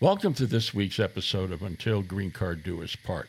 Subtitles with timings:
[0.00, 3.28] Welcome to this week's episode of Until Green Card Do Us Part,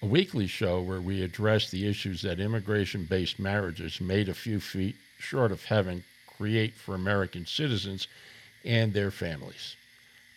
[0.00, 4.60] a weekly show where we address the issues that immigration based marriages made a few
[4.60, 6.04] feet short of heaven
[6.36, 8.08] create for American citizens
[8.64, 9.76] and their families.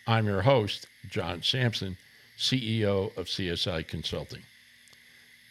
[0.06, 1.96] I'm your host, John Sampson,
[2.36, 4.42] CEO of CSI Consulting.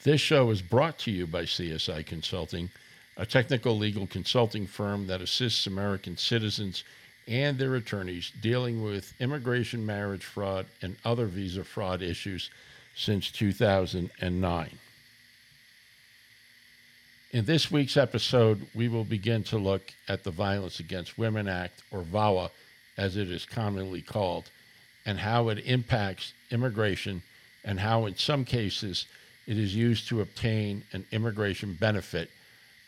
[0.04, 2.70] This show is brought to you by CSI Consulting,
[3.18, 6.84] a technical legal consulting firm that assists American citizens
[7.28, 12.50] and their attorneys dealing with immigration, marriage fraud, and other visa fraud issues
[12.96, 14.78] since 2009.
[17.32, 21.82] In this week's episode, we will begin to look at the Violence Against Women Act,
[21.92, 22.52] or VAWA
[22.98, 24.52] as it is commonly called,
[25.06, 27.24] and how it impacts immigration
[27.64, 29.08] and how, in some cases,
[29.48, 32.30] it is used to obtain an immigration benefit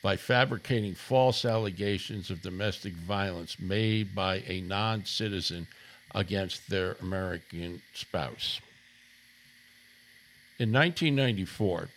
[0.06, 5.66] by fabricating false allegations of domestic violence made by a non citizen
[6.14, 8.62] against their American spouse.
[10.60, 11.90] In 1994,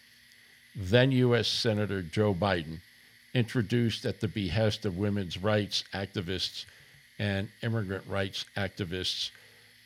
[0.74, 1.48] then U.S.
[1.48, 2.78] Senator Joe Biden
[3.34, 6.64] introduced, at the behest of women's rights activists
[7.18, 9.32] and immigrant rights activists,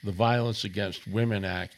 [0.04, 1.74] the Violence Against Women Act,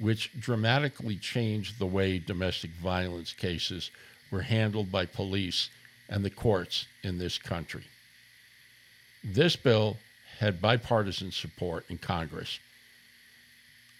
[0.00, 3.92] which dramatically changed the way domestic violence cases
[4.32, 5.68] were handled by police
[6.14, 7.82] and the courts in this country.
[9.24, 9.96] This bill
[10.38, 12.60] had bipartisan support in Congress.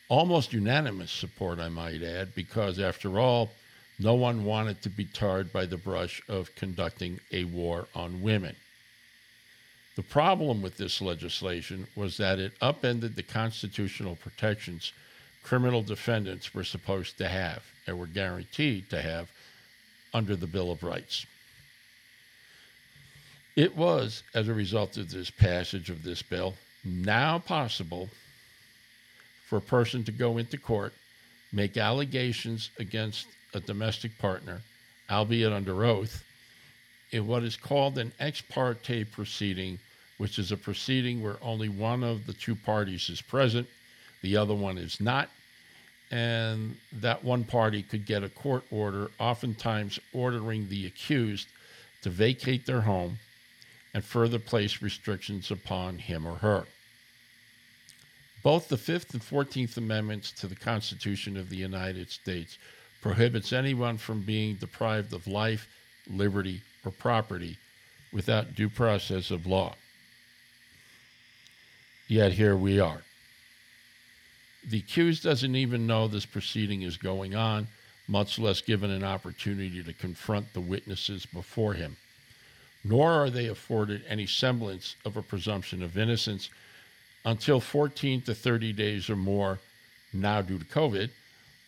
[0.09, 3.51] Almost unanimous support, I might add, because after all,
[3.99, 8.55] no one wanted to be tarred by the brush of conducting a war on women.
[9.97, 14.93] The problem with this legislation was that it upended the constitutional protections
[15.43, 19.31] criminal defendants were supposed to have and were guaranteed to have
[20.15, 21.27] under the Bill of Rights.
[23.57, 28.11] It was, as a result of this passage of this bill, now possible
[29.47, 30.93] for a person to go into court,
[31.53, 34.63] make allegations against a domestic partner,
[35.09, 36.25] albeit under oath,
[37.13, 39.79] in what is called an ex parte proceeding,
[40.19, 43.69] which is a proceeding where only one of the two parties is present,
[44.23, 45.31] the other one is not,
[46.11, 51.47] and that one party could get a court order, oftentimes ordering the accused
[52.03, 53.17] to vacate their home
[53.95, 56.67] and further place restrictions upon him or her.
[58.43, 62.59] Both the Fifth and Fourteenth Amendments to the Constitution of the United States
[63.01, 65.69] prohibits anyone from being deprived of life,
[66.11, 67.57] liberty, or property
[68.13, 69.75] without due process of law.
[72.09, 73.03] Yet here we are.
[74.69, 77.69] The accused doesn't even know this proceeding is going on,
[78.09, 81.97] much less given an opportunity to confront the witnesses before him
[82.85, 86.51] nor are they afforded any semblance of a presumption of innocence
[87.25, 89.59] until 14 to 30 days or more,
[90.13, 91.09] now due to COVID,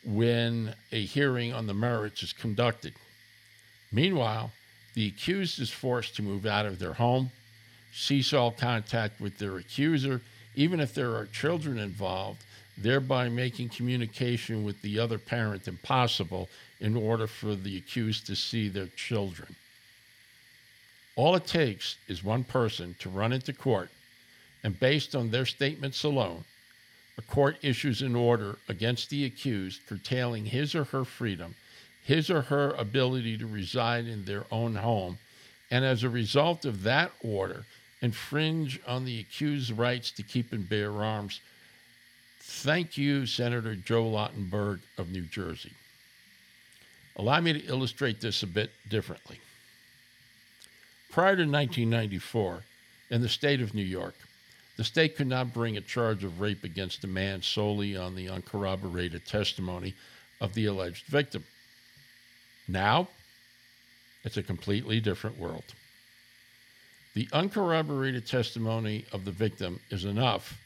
[0.05, 2.93] when a hearing on the merits is conducted.
[3.91, 4.53] Meanwhile,
[4.95, 7.31] the accused is forced to move out of their home,
[7.93, 10.21] cease all contact with their accuser,
[10.55, 12.45] even if there are children involved,
[12.77, 16.49] thereby making communication with the other parent impossible
[16.79, 19.57] in order for the accused to see their children.
[21.17, 23.89] All it takes is one person to run into court,
[24.63, 26.45] and based on their statements alone,
[27.17, 31.55] a court issues an order against the accused curtailing his or her freedom,
[32.05, 35.19] his or her ability to reside in their own home,
[35.71, 37.65] and as a result of that order,
[38.03, 41.41] infringe on the accused's rights to keep and bear arms.
[42.41, 45.73] Thank you, Senator Joe Lautenberg of New Jersey.
[47.17, 49.41] Allow me to illustrate this a bit differently.
[51.11, 52.65] Prior to 1994,
[53.11, 54.15] in the state of New York,
[54.77, 58.29] the state could not bring a charge of rape against a man solely on the
[58.29, 59.95] uncorroborated testimony
[60.41, 61.45] of the alleged victim.
[62.69, 63.09] Now,
[64.25, 65.65] it's a completely different world.
[67.15, 70.61] The uncorroborated testimony of the victim is enough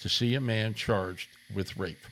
[0.00, 2.06] to see a man charged with rape.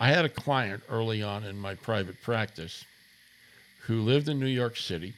[0.00, 2.84] I had a client early on in my private practice
[3.82, 5.14] who lived in New York City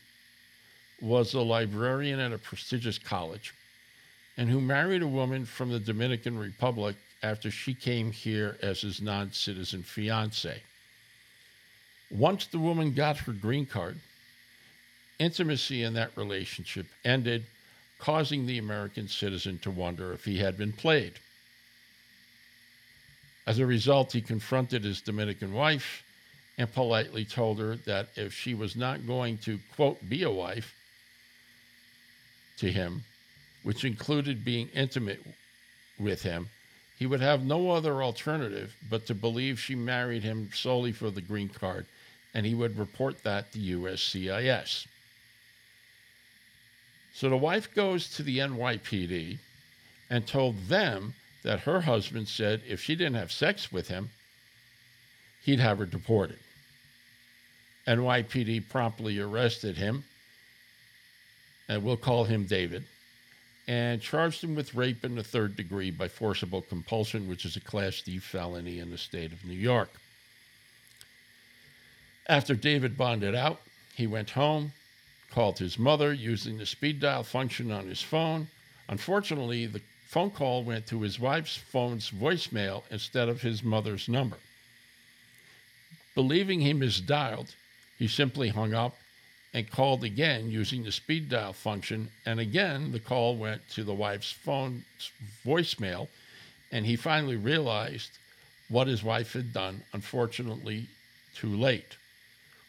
[1.01, 3.55] was a librarian at a prestigious college
[4.37, 9.01] and who married a woman from the Dominican Republic after she came here as his
[9.01, 10.63] non citizen fiance.
[12.11, 13.99] Once the woman got her green card,
[15.19, 17.45] intimacy in that relationship ended,
[17.99, 21.15] causing the American citizen to wonder if he had been played.
[23.47, 26.03] As a result, he confronted his Dominican wife
[26.57, 30.75] and politely told her that if she was not going to, quote, be a wife,
[32.59, 33.05] to him,
[33.63, 35.21] which included being intimate
[35.99, 36.49] with him,
[36.97, 41.21] he would have no other alternative but to believe she married him solely for the
[41.21, 41.87] green card,
[42.33, 44.87] and he would report that to USCIS.
[47.13, 49.39] So the wife goes to the NYPD
[50.11, 54.11] and told them that her husband said if she didn't have sex with him,
[55.43, 56.39] he'd have her deported.
[57.87, 60.05] NYPD promptly arrested him,
[61.69, 62.85] and we'll call him David,
[63.67, 67.61] and charged him with rape in the third degree by forcible compulsion, which is a
[67.61, 69.91] Class D felony in the state of New York.
[72.29, 73.61] After David bonded out,
[73.95, 74.73] he went home,
[75.31, 78.49] called his mother using the speed dial function on his phone.
[78.89, 84.37] Unfortunately, the phone call went to his wife's phone's voicemail instead of his mother's number.
[86.15, 87.55] Believing he misdialed,
[87.99, 88.97] he simply hung up
[89.55, 92.11] and called again using the speed dial function.
[92.27, 94.85] And again, the call went to the wife's phone
[95.47, 96.09] voicemail.
[96.73, 98.11] And he finally realized
[98.69, 100.89] what his wife had done, unfortunately,
[101.37, 101.97] too late.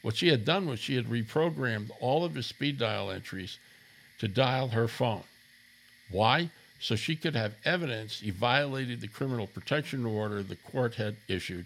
[0.04, 3.58] What she had done was she had reprogrammed all of his speed dial entries
[4.20, 5.24] to dial her phone.
[6.12, 6.52] Why?
[6.80, 11.66] So she could have evidence he violated the criminal protection order the court had issued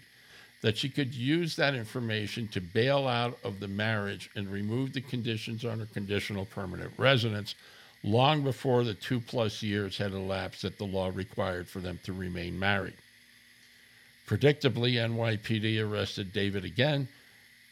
[0.62, 5.00] that she could use that information to bail out of the marriage and remove the
[5.00, 7.54] conditions on her conditional permanent residence
[8.02, 12.12] long before the two plus years had elapsed that the law required for them to
[12.12, 12.96] remain married.
[14.26, 17.08] Predictably, NYPD arrested David again,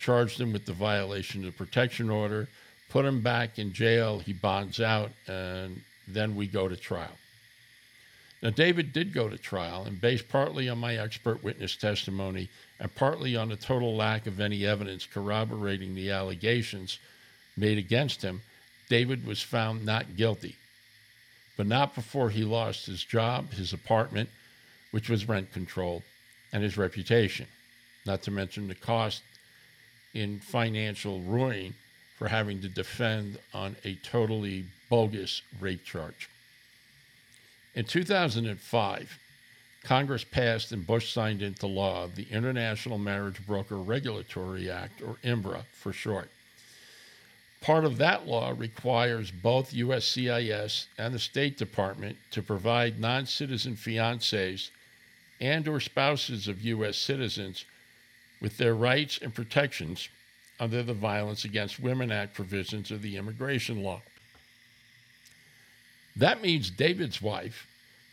[0.01, 2.49] charged him with the violation of the protection order,
[2.89, 4.19] put him back in jail.
[4.19, 7.17] He bonds out, and then we go to trial.
[8.41, 12.49] Now, David did go to trial, and based partly on my expert witness testimony
[12.79, 16.99] and partly on the total lack of any evidence corroborating the allegations
[17.57, 18.43] made against him,
[18.89, 20.57] David was found not guilty.
[21.57, 24.29] But not before he lost his job, his apartment,
[24.93, 26.05] which was rent controlled,
[26.53, 27.47] and his reputation,
[28.07, 29.23] not to mention the cost
[30.15, 31.75] in financial ruin
[32.17, 36.29] for having to defend on a totally bogus rape charge.
[37.79, 39.21] In 2005,
[39.85, 45.63] Congress passed and Bush signed into law the International Marriage Broker Regulatory Act, or IMBRA
[45.71, 46.29] for short.
[47.61, 54.71] Part of that law requires both USCIS and the State Department to provide non-citizen fiancés
[55.41, 57.65] and or spouses of US citizens
[58.41, 60.09] with their rights and protections
[60.59, 64.03] under the Violence Against Women Act provisions of the immigration law.
[66.19, 67.69] That means David's wife,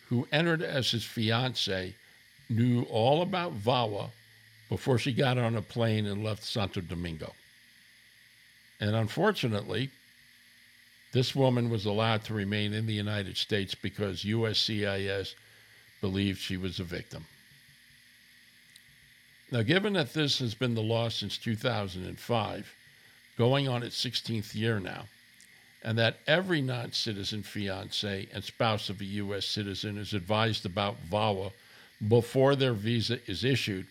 [0.09, 1.95] who entered as his fiance,
[2.47, 4.11] knew all about VAWA
[4.69, 7.33] before she got on a plane and left Santo Domingo.
[8.79, 9.89] And unfortunately,
[11.13, 15.33] this woman was allowed to remain in the United States because USCIS
[15.99, 17.25] believed she was a victim.
[19.51, 22.75] Now, given that this has been the law since 2005,
[23.37, 25.05] going on its 16th year now,
[25.85, 29.45] and that every non citizen fiance and spouse of a U.S.
[29.45, 31.51] citizen is advised about VAWA
[32.09, 33.85] before their visa is issued,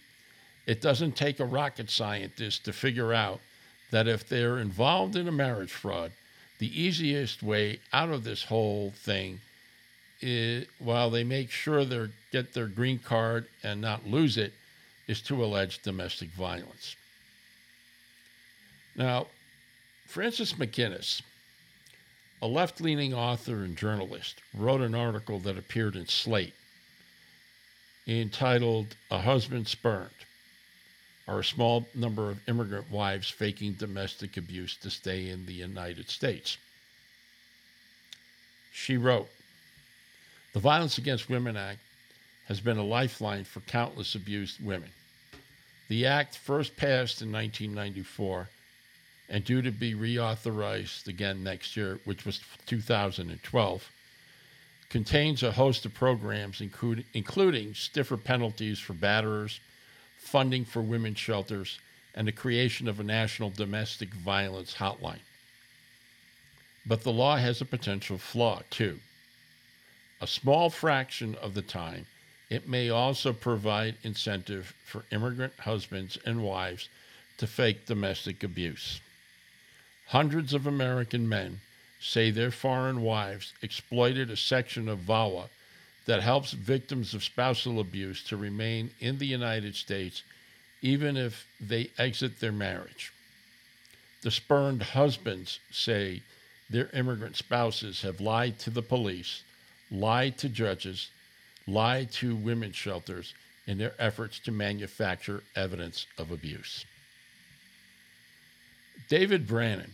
[0.67, 3.41] it doesn't take a rocket scientist to figure out
[3.93, 6.11] that if they're involved in a marriage fraud,
[6.59, 9.41] the easiest way out of this whole thing
[10.21, 14.53] is, while they make sure they get their green card and not lose it,
[15.07, 16.97] is to allege domestic violence.
[18.97, 19.29] Now,
[20.07, 21.23] Francis McInnes
[22.45, 26.53] a left leaning author and journalist, wrote an article that appeared in Slate
[28.07, 30.11] entitled A Husband Spurned
[31.27, 36.11] Are a Small Number of Immigrant Wives Faking Domestic Abuse to Stay in the United
[36.11, 36.59] States.
[38.75, 39.31] She wrote
[40.53, 41.81] The Violence Against Women Act
[42.49, 44.91] has been a lifeline for countless abused women.
[45.89, 48.51] The act first passed in 1994
[49.29, 53.91] and due to be reauthorized again next year, which was 2012,
[54.91, 59.59] contains a host of programs, including stiffer penalties for batterers,
[60.19, 61.79] funding for women's shelters,
[62.15, 65.23] and the creation of a national domestic violence hotline.
[66.87, 69.01] But the law has a potential flaw, too.
[70.21, 72.07] A small fraction of the time,
[72.51, 76.89] it may also provide incentive for immigrant husbands and wives
[77.39, 79.01] to fake domestic abuse.
[80.09, 81.61] Hundreds of American men
[82.01, 85.49] say their foreign wives exploited a section of VAWA
[86.07, 90.23] that helps victims of spousal abuse to remain in the United States
[90.83, 93.13] even if they exit their marriage.
[94.23, 96.23] The spurned husbands say
[96.69, 99.43] their immigrant spouses have lied to the police,
[99.91, 101.09] lied to judges,
[101.67, 103.33] lied to women's shelters
[103.67, 106.85] in their efforts to manufacture evidence of abuse.
[109.09, 109.93] David Brannon,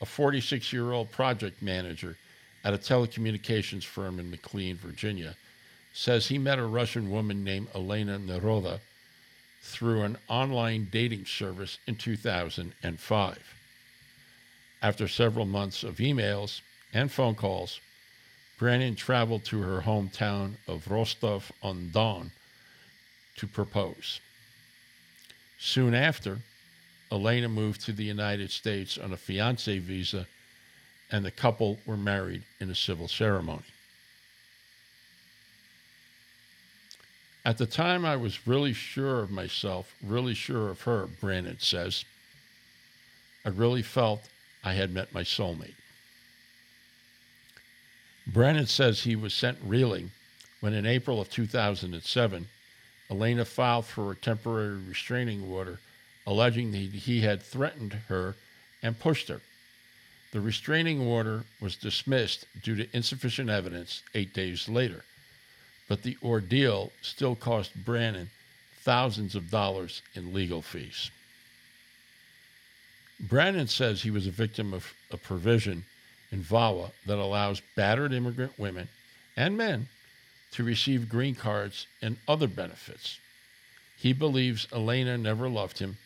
[0.00, 2.16] a 46 year old project manager
[2.64, 5.36] at a telecommunications firm in McLean, Virginia,
[5.92, 8.80] says he met a Russian woman named Elena Naroda
[9.62, 13.38] through an online dating service in 2005.
[14.82, 16.60] After several months of emails
[16.92, 17.80] and phone calls,
[18.58, 22.30] Brannon traveled to her hometown of Rostov on Don
[23.36, 24.20] to propose.
[25.58, 26.38] Soon after,
[27.12, 30.26] Elena moved to the United States on a fiance visa,
[31.10, 33.64] and the couple were married in a civil ceremony.
[37.44, 42.04] At the time, I was really sure of myself, really sure of her, Brannon says.
[43.44, 44.28] I really felt
[44.62, 45.74] I had met my soulmate.
[48.26, 50.12] Brannon says he was sent reeling
[50.60, 52.46] when, in April of 2007,
[53.10, 55.80] Elena filed for a temporary restraining order
[56.26, 58.36] alleging that he had threatened her
[58.82, 59.40] and pushed her.
[60.32, 65.04] The restraining order was dismissed due to insufficient evidence eight days later
[65.90, 68.30] but the ordeal still cost Brannon
[68.82, 71.10] thousands of dollars in legal fees.
[73.18, 75.84] Brannon says he was a victim of a provision
[76.30, 78.88] in VAWA that allows battered immigrant women
[79.36, 79.88] and men
[80.52, 83.18] to receive green cards and other benefits.
[83.96, 85.98] He believes Elena never loved him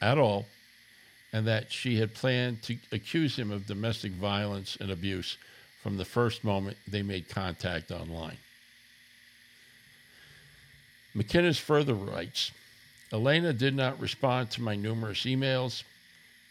[0.00, 0.46] at all
[1.32, 5.36] and that she had planned to accuse him of domestic violence and abuse
[5.82, 8.36] from the first moment they made contact online.
[11.14, 12.52] McInnes further writes
[13.12, 15.82] Elena did not respond to my numerous emails.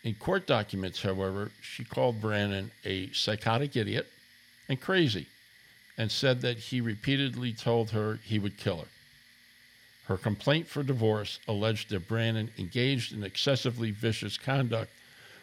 [0.04, 4.08] In court documents, however, she called Brannon a psychotic idiot
[4.70, 5.28] and crazy
[5.98, 8.88] and said that he repeatedly told her he would kill her.
[10.06, 14.92] Her complaint for divorce alleged that Brannon engaged in excessively vicious conduct,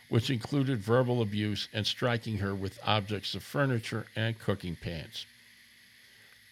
[0.09, 5.25] which included verbal abuse and striking her with objects of furniture and cooking pans.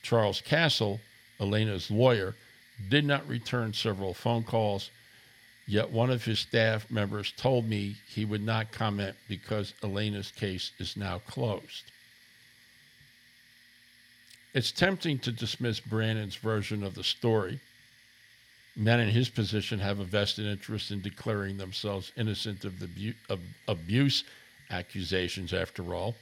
[0.02, 1.00] Charles Castle,
[1.38, 2.34] Elena's lawyer,
[2.88, 4.90] did not return several phone calls,
[5.66, 10.70] yet one of his staff members told me he would not comment because Elena's case
[10.78, 11.90] is now closed.
[14.54, 17.60] It's tempting to dismiss Brannon's version of the story.
[18.80, 23.40] Men in his position have a vested interest in declaring themselves innocent of, the of
[23.66, 24.22] abuse
[24.70, 26.14] accusations, after all.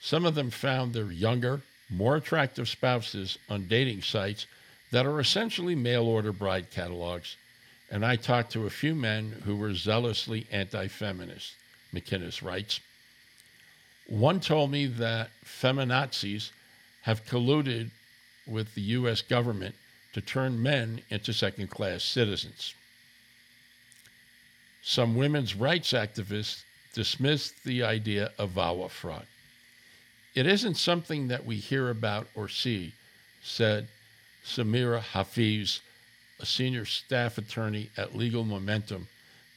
[0.00, 4.48] Some of them found their younger, more attractive spouses on dating sites
[4.90, 7.36] that are essentially mail order bride catalogs,
[7.92, 11.54] and I talked to a few men who were zealously anti feminist,
[11.94, 12.80] McInnes writes.
[14.08, 16.50] One told me that feminazis
[17.02, 17.92] have colluded
[18.48, 19.22] with the U.S.
[19.22, 19.76] government
[20.14, 22.74] to turn men into second class citizens.
[24.82, 26.62] Some women's rights activists
[26.94, 29.26] dismissed the idea of VAWA fraud.
[30.34, 32.92] It isn't something that we hear about or see,
[33.42, 33.88] said
[34.44, 35.80] Sameera Hafiz,
[36.38, 39.08] a senior staff attorney at Legal Momentum,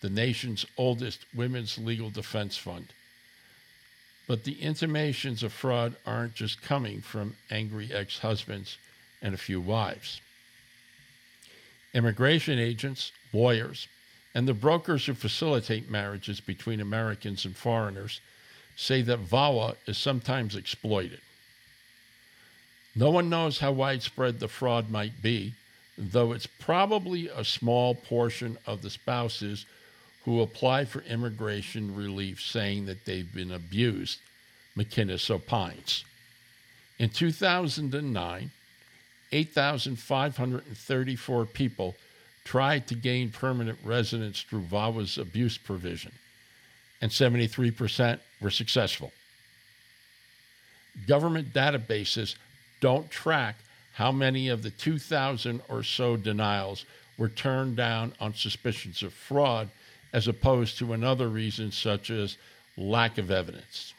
[0.01, 2.87] the nation's oldest women's legal defense fund.
[4.27, 8.77] But the intimations of fraud aren't just coming from angry ex husbands
[9.21, 10.21] and a few wives.
[11.93, 13.87] Immigration agents, lawyers,
[14.35, 18.21] and the brokers who facilitate marriages between Americans and foreigners
[18.75, 21.21] say that VAWA is sometimes exploited.
[22.95, 25.53] No one knows how widespread the fraud might be,
[25.97, 29.65] though it's probably a small portion of the spouses
[30.25, 34.19] who apply for immigration relief saying that they've been abused,
[34.75, 36.03] McInnes opines.
[36.99, 38.51] In 2009,
[39.31, 41.95] 8,534 people
[42.43, 46.13] tried to gain permanent residence through VAWA's abuse provision,
[47.01, 49.11] and 73% were successful.
[51.07, 52.35] Government databases
[52.79, 53.55] don't track
[53.93, 56.85] how many of the 2,000 or so denials
[57.17, 59.69] were turned down on suspicions of fraud
[60.13, 62.37] as opposed to another reason such as
[62.77, 63.93] lack of evidence.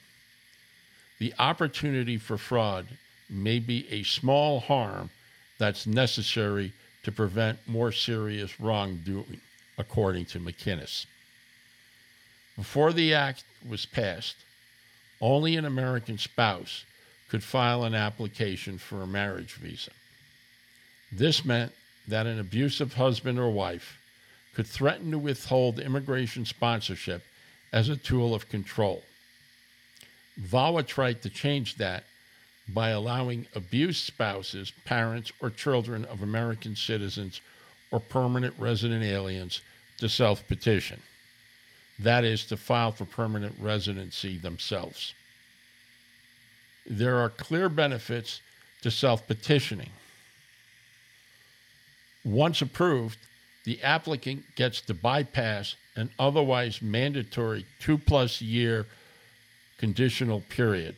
[1.19, 2.87] The opportunity for fraud
[3.29, 5.11] may be a small harm
[5.59, 6.73] that's necessary
[7.03, 9.41] to prevent more serious wrongdoing,
[9.77, 11.07] according to McInnes.
[12.57, 14.37] Before the act was passed,
[15.21, 16.85] only an American spouse
[17.29, 19.91] could file an application for a marriage visa.
[21.13, 21.73] This meant
[22.07, 23.99] that an abusive husband or wife
[24.55, 27.23] could threaten to withhold immigration sponsorship
[27.73, 29.03] as a tool of control.
[30.41, 32.05] VAWA tried to change that
[32.69, 37.41] by allowing abused spouses, parents, or children of American citizens
[37.91, 39.61] or permanent resident aliens
[39.99, 41.01] to self petition.
[41.99, 45.15] That is, to file for permanent residency themselves.
[46.87, 48.41] There are clear benefits
[48.83, 49.91] to self petitioning.
[52.25, 53.19] Once approved,
[53.65, 58.87] the applicant gets to bypass an otherwise mandatory two plus year
[59.79, 60.97] conditional period.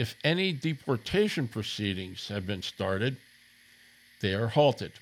[0.00, 3.18] If any deportation proceedings have been started,
[4.22, 4.92] they are halted.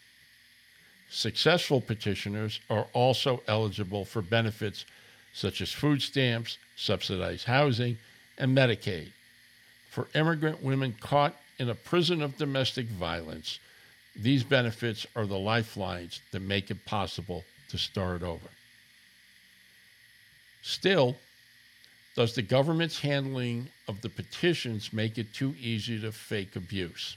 [1.09, 4.85] Successful petitioners are also eligible for benefits
[5.33, 7.97] such as food stamps, subsidized housing,
[8.39, 9.13] and Medicaid.
[9.89, 13.61] For immigrant women caught in a prison of domestic violence,
[14.17, 18.49] these benefits are the lifelines that make it possible to start over.
[20.63, 21.17] Still,
[22.19, 27.17] does the government's handling of the petitions make it too easy to fake abuse?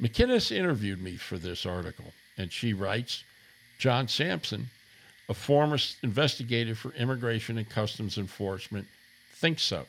[0.00, 3.24] McInnes interviewed me for this article, and she writes
[3.80, 4.70] John Sampson,
[5.28, 8.86] a former investigator for Immigration and Customs Enforcement,
[9.32, 9.86] thinks so.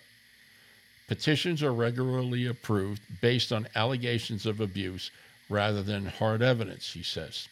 [1.08, 5.12] Petitions are regularly approved based on allegations of abuse
[5.48, 7.48] rather than hard evidence, he says.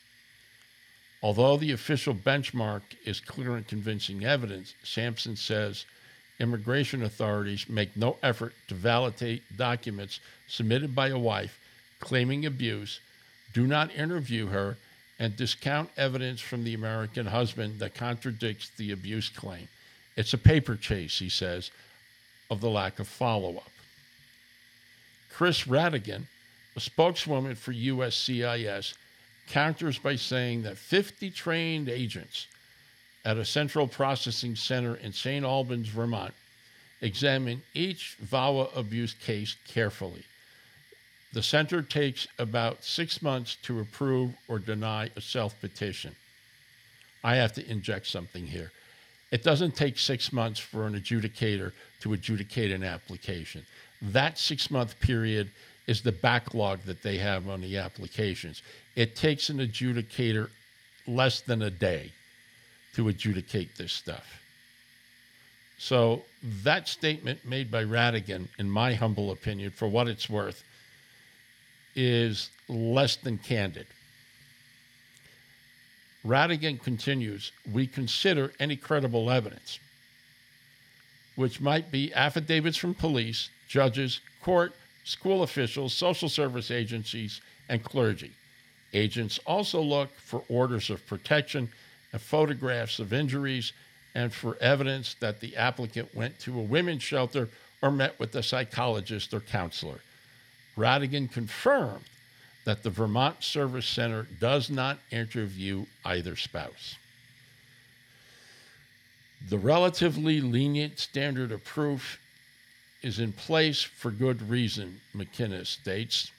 [1.23, 5.85] Although the official benchmark is clear and convincing evidence, Sampson says
[6.39, 11.59] immigration authorities make no effort to validate documents submitted by a wife
[11.99, 12.99] claiming abuse,
[13.53, 14.77] do not interview her,
[15.19, 19.67] and discount evidence from the American husband that contradicts the abuse claim.
[20.17, 21.69] It's a paper chase, he says,
[22.49, 23.71] of the lack of follow up.
[25.31, 26.23] Chris Rhatigan,
[26.75, 28.95] a spokeswoman for USCIS,
[29.51, 32.48] counters by saying that 50 trained agents
[33.25, 35.46] at a central processing center in St.
[35.46, 36.33] Albans, Vermont,
[37.01, 40.24] examine each VAWA abuse case carefully.
[41.33, 46.16] The center takes about six months to approve or deny a self petition.
[47.24, 48.72] I have to inject something here.
[49.31, 53.66] It doesn't take six months for an adjudicator to adjudicate an application.
[54.01, 55.51] That six month period
[55.87, 58.61] is the backlog that they have on the applications.
[58.95, 60.49] It takes an adjudicator
[61.07, 62.11] less than a day
[62.95, 64.41] to adjudicate this stuff.
[65.77, 66.23] So,
[66.63, 70.63] that statement made by Rhatigan, in my humble opinion, for what it's worth,
[71.95, 73.87] is less than candid.
[76.23, 79.79] Rhatigan continues We consider any credible evidence,
[81.35, 88.33] which might be affidavits from police, judges, court, school officials, social service agencies, and clergy.
[88.93, 91.69] Agents also look for orders of protection
[92.11, 93.73] and photographs of injuries
[94.13, 97.49] and for evidence that the applicant went to a women's shelter
[97.81, 99.99] or met with a psychologist or counselor.
[100.77, 102.03] Rhatigan confirmed
[102.65, 106.95] that the Vermont Service Center does not interview either spouse.
[109.49, 112.19] The relatively lenient standard of proof
[113.01, 116.31] is in place for good reason, McInnes states.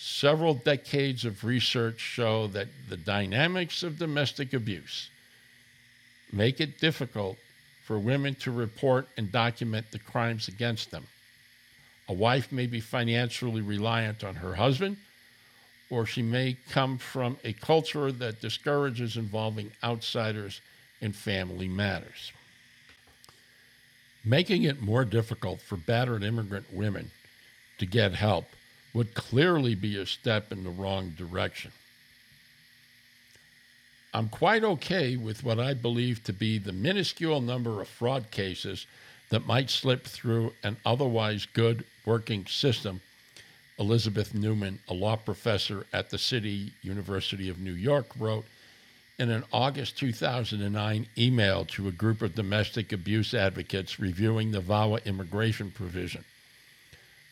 [0.00, 5.10] Several decades of research show that the dynamics of domestic abuse
[6.32, 7.36] make it difficult
[7.82, 11.08] for women to report and document the crimes against them.
[12.08, 14.98] A wife may be financially reliant on her husband,
[15.90, 20.60] or she may come from a culture that discourages involving outsiders
[21.00, 22.30] in family matters.
[24.24, 27.10] Making it more difficult for battered immigrant women
[27.78, 28.44] to get help
[28.98, 31.70] would clearly be a step in the wrong direction.
[34.12, 38.88] I'm quite okay with what I believe to be the minuscule number of fraud cases
[39.28, 43.00] that might slip through an otherwise good working system.
[43.78, 48.46] Elizabeth Newman, a law professor at the City University of New York, wrote
[49.16, 55.04] in an August 2009 email to a group of domestic abuse advocates reviewing the VAWA
[55.04, 56.24] immigration provision.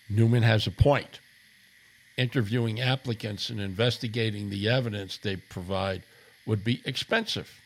[0.09, 1.19] Newman has a point.
[2.17, 6.03] Interviewing applicants and investigating the evidence they provide
[6.47, 7.61] would be expensive.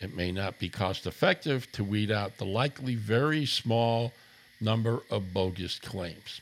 [0.00, 4.12] It may not be cost effective to weed out the likely very small
[4.60, 6.40] number of bogus claims.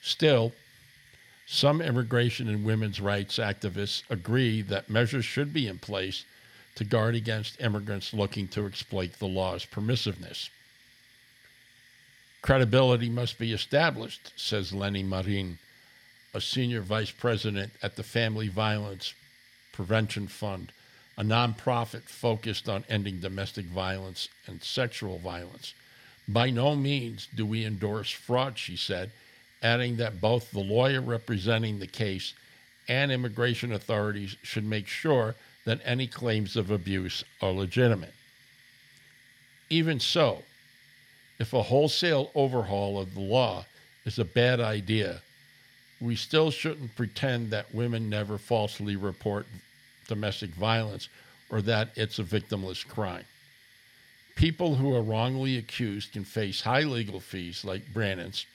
[0.00, 0.52] Still,
[1.46, 6.24] some immigration and women's rights activists agree that measures should be in place
[6.76, 10.48] to guard against immigrants looking to exploit the law's permissiveness.
[12.40, 15.58] Credibility must be established, says Leni Marin,
[16.34, 19.14] a senior vice president at the Family Violence
[19.72, 20.72] Prevention Fund,
[21.16, 25.74] a nonprofit focused on ending domestic violence and sexual violence.
[26.26, 29.12] By no means do we endorse fraud, she said,
[29.62, 32.34] adding that both the lawyer representing the case
[32.88, 38.12] and immigration authorities should make sure that any claims of abuse are legitimate.
[39.70, 40.42] Even so,
[41.38, 43.64] if a wholesale overhaul of the law
[44.04, 45.22] is a bad idea,
[46.00, 49.46] we still shouldn't pretend that women never falsely report
[50.08, 51.08] domestic violence
[51.50, 53.24] or that it's a victimless crime.
[54.34, 58.46] People who are wrongly accused can face high legal fees like Brannon's,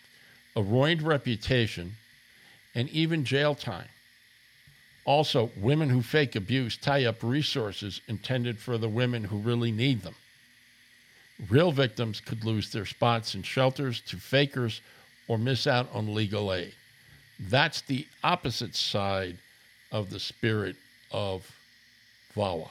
[0.56, 1.96] a ruined reputation,
[2.76, 3.88] and even jail time.
[5.06, 10.02] Also, women who fake abuse tie up resources intended for the women who really need
[10.02, 10.16] them.
[11.50, 14.82] Real victims could lose their spots in shelters to fakers
[15.28, 16.74] or miss out on legal aid.
[17.40, 19.38] That's the opposite side
[19.92, 20.76] of the spirit
[21.12, 21.50] of
[22.36, 22.70] VAWA.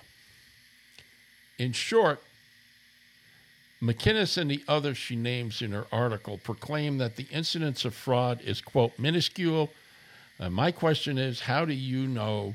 [1.58, 2.22] In short,
[3.82, 8.40] McInnes and the others she names in her article proclaim that the incidence of fraud
[8.42, 9.70] is, quote, minuscule.
[10.38, 12.54] Uh, my question is how do you know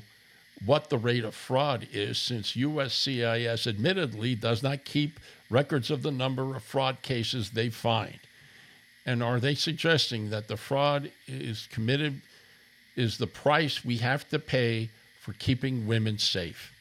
[0.64, 5.18] what the rate of fraud is since USCIS admittedly does not keep
[5.50, 8.18] records of the number of fraud cases they find?
[9.06, 12.22] And are they suggesting that the fraud is committed,
[12.96, 14.90] is the price we have to pay
[15.20, 16.72] for keeping women safe?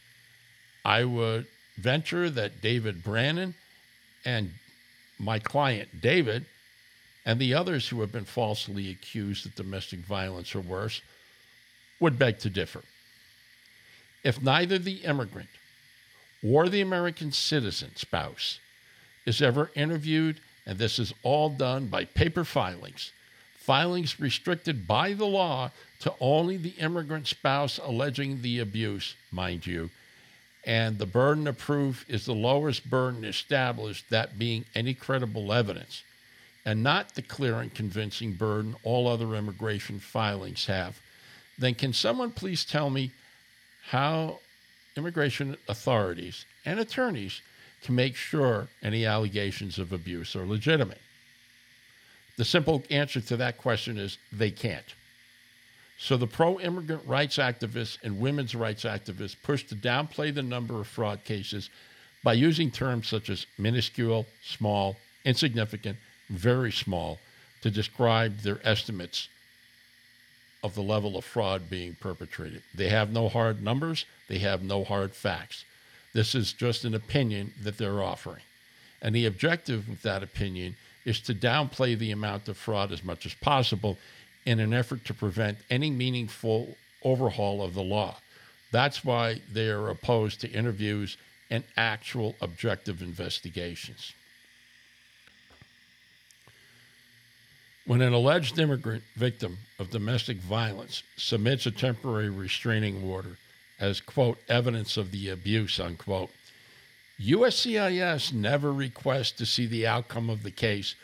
[0.86, 3.56] I would venture that David Brannon
[4.26, 4.52] and
[5.20, 6.46] my client David
[7.26, 11.02] and the others who have been falsely accused of domestic violence or worse
[12.00, 12.84] would beg to differ.
[14.24, 15.50] If neither the immigrant
[16.44, 18.60] or the American citizen spouse
[19.26, 23.12] is ever interviewed, and this is all done by paper filings,
[23.56, 29.90] filings restricted by the law to only the immigrant spouse alleging the abuse, mind you,
[30.66, 36.04] and the burden of proof is the lowest burden established, that being any credible evidence,
[36.66, 41.00] and not the clear and convincing burden all other immigration filings have,
[41.58, 43.12] then can someone please tell me
[43.88, 44.40] how
[44.96, 47.42] immigration authorities and attorneys
[47.84, 51.02] can make sure any allegations of abuse are legitimate?
[52.38, 54.96] The simple answer to that question is they can't.
[55.98, 60.80] So the pro immigrant rights activists and women's rights activists push to downplay the number
[60.80, 61.70] of fraud cases
[62.24, 65.98] by using terms such as minuscule, small, insignificant,
[66.30, 67.20] very small
[67.62, 69.28] to describe their estimates
[70.64, 72.64] of the level of fraud being perpetrated.
[72.74, 75.66] They have no hard numbers, they have no hard facts.
[76.14, 78.44] This is just an opinion that they're offering.
[79.02, 83.26] And the objective of that opinion is to downplay the amount of fraud as much
[83.26, 83.98] as possible
[84.46, 88.18] in an effort to prevent any meaningful overhaul of the law.
[88.72, 91.18] That's why they are opposed to interviews
[91.50, 94.14] and actual objective investigations.
[97.86, 103.38] When an alleged immigrant victim of domestic violence submits a temporary restraining order
[103.84, 106.30] as, quote, evidence of the abuse, unquote,
[107.20, 110.96] USCIS never requests to see the outcome of the case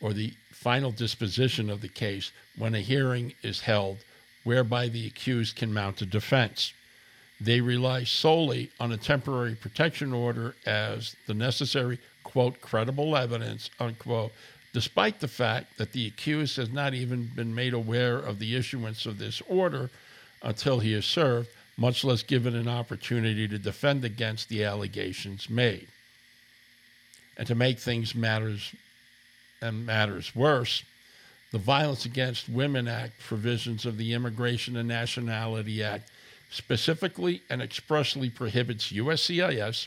[0.00, 3.98] or the final disposition of the case when a hearing is held
[4.44, 6.72] whereby the accused can mount a defense.
[7.40, 14.30] They rely solely on a temporary protection order as the necessary, quote, credible evidence, unquote,
[14.72, 19.04] despite the fact that the accused has not even been made aware of the issuance
[19.04, 19.90] of this order
[20.42, 25.86] until he is served, much less given an opportunity to defend against the allegations made.
[27.36, 28.74] And to make things matters
[29.62, 30.82] and matters worse,
[31.52, 36.10] the Violence Against Women Act provisions of the Immigration and Nationality Act
[36.50, 39.86] specifically and expressly prohibits USCIS,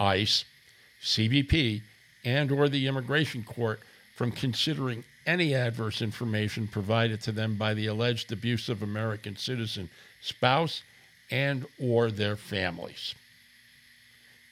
[0.00, 0.44] ICE,
[1.00, 1.82] CBP,
[2.24, 3.80] and or the immigration court
[4.16, 9.88] from considering any adverse information provided to them by the alleged abuse of American citizen
[10.20, 10.82] spouse
[11.30, 13.14] and or their families.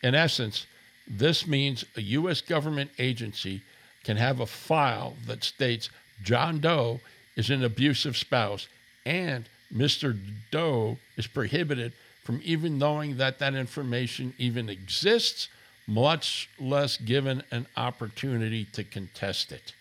[0.03, 0.67] In essence,
[1.07, 2.41] this means a U.S.
[2.41, 3.63] government agency
[4.05, 5.91] can have a file that states
[6.23, 7.01] John Doe
[7.37, 8.69] is an abusive spouse
[9.05, 10.19] and Mr.
[10.51, 15.49] Doe is prohibited from even knowing that that information even exists,
[15.87, 19.73] much less given an opportunity to contest it.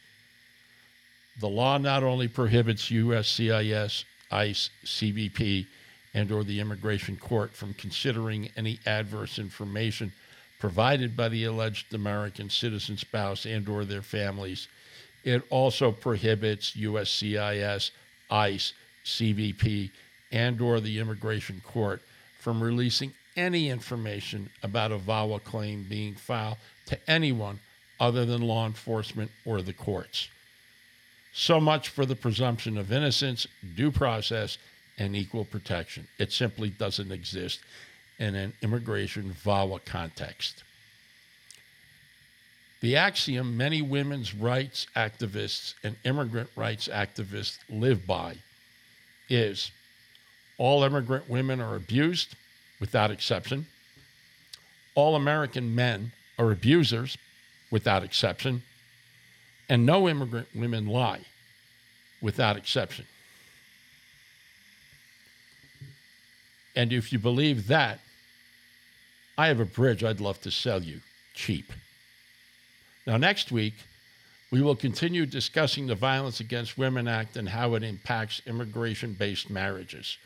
[1.39, 5.67] The law not only prohibits USCIS, ICE, CBP,
[6.13, 10.11] and or the immigration court from considering any adverse information
[10.59, 14.67] provided by the alleged American citizen spouse and or their families.
[15.23, 17.91] It also prohibits USCIS,
[18.29, 18.73] ICE,
[19.05, 19.89] CBP,
[20.31, 22.01] and or the immigration court
[22.39, 27.59] from releasing any information about a VAWA claim being filed to anyone
[27.99, 30.27] other than law enforcement or the courts.
[31.33, 34.57] So much for the presumption of innocence, due process,
[34.97, 36.07] and equal protection.
[36.17, 37.59] It simply doesn't exist
[38.19, 40.63] in an immigration VAWA context.
[42.81, 48.37] The axiom many women's rights activists and immigrant rights activists live by
[49.29, 49.71] is
[50.57, 52.35] all immigrant women are abused
[52.79, 53.67] without exception.
[54.95, 57.17] All American men are abusers
[57.71, 58.63] without exception.
[59.69, 61.21] And no immigrant women lie
[62.21, 63.05] without exception.
[66.81, 67.99] And if you believe that,
[69.37, 71.01] I have a bridge I'd love to sell you
[71.35, 71.71] cheap.
[73.05, 73.75] Now, next week,
[74.49, 79.47] we will continue discussing the Violence Against Women Act and how it impacts immigration based
[79.47, 80.17] marriages.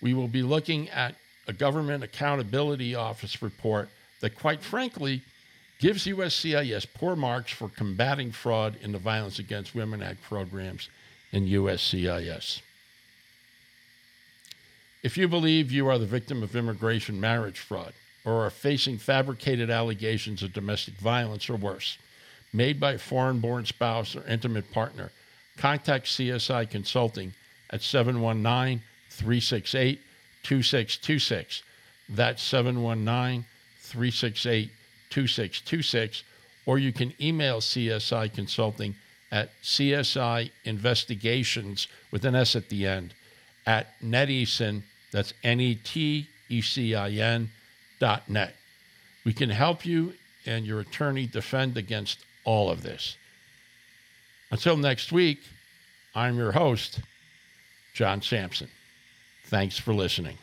[0.00, 1.16] We will be looking at
[1.48, 3.88] a Government Accountability Office report
[4.20, 5.22] that, quite frankly,
[5.80, 10.88] gives USCIS poor marks for combating fraud in the Violence Against Women Act programs
[11.32, 12.60] in USCIS.
[15.04, 17.92] If you believe you are the victim of immigration marriage fraud
[18.24, 21.98] or are facing fabricated allegations of domestic violence or worse,
[22.54, 25.12] made by a foreign born spouse or intimate partner,
[25.58, 27.34] contact CSI Consulting
[27.68, 30.00] at 719 368
[30.42, 31.62] 2626.
[32.08, 33.44] That's 719
[33.80, 34.70] 368
[35.10, 36.22] 2626.
[36.64, 38.94] Or you can email CSI Consulting
[39.30, 43.12] at CSI Investigations with an S at the end
[43.66, 44.82] at netecin,
[45.14, 47.48] that's N E T E C I N
[48.00, 48.56] dot net.
[49.24, 53.16] We can help you and your attorney defend against all of this.
[54.50, 55.40] Until next week,
[56.16, 56.98] I'm your host,
[57.94, 58.68] John Sampson.
[59.46, 60.36] Thanks for listening.